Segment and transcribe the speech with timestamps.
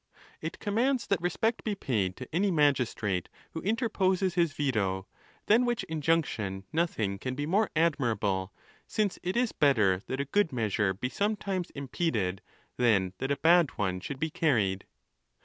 [0.41, 5.05] It commands that respect be paid to any magistrate who interposes his veto;
[5.45, 8.51] than which injunction nothing can be more admirable,
[8.87, 12.41] since it is better that a good measure be sometimes impeded,
[12.77, 14.87] than that a bad one should be carried.